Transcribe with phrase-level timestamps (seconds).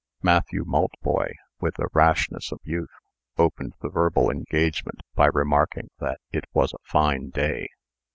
[0.23, 2.89] Matthew Maltboy, with the rashness of youth,
[3.37, 7.67] opened the verbal engagement, by remarking that it was a fine day.